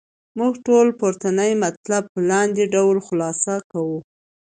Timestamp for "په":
2.13-2.19